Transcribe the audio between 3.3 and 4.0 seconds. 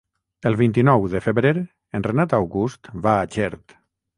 Xert.